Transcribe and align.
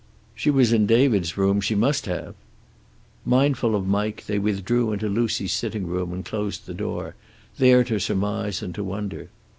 "She 0.33 0.49
was 0.49 0.73
in 0.73 0.87
David's 0.87 1.37
room. 1.37 1.61
She 1.61 1.75
must 1.75 2.07
have." 2.07 2.33
Mindful 3.23 3.75
of 3.75 3.85
Mike, 3.85 4.23
they 4.25 4.39
withdrew 4.39 4.91
into 4.93 5.07
Lucy's 5.07 5.53
sitting 5.53 5.85
room 5.85 6.11
and 6.11 6.25
closed 6.25 6.65
the 6.65 6.73
door, 6.73 7.13
there 7.59 7.83
to 7.83 7.99
surmise 7.99 8.63
and 8.63 8.73
to 8.73 8.83
wonder. 8.83 9.29